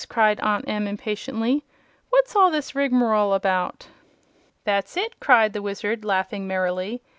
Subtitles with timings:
[0.09, 1.63] cried Aunt Em, impatiently;
[2.09, 3.89] "what's all this rigmarole about?"
[4.63, 7.03] "That's it!" said the Wizard, laughing merrily.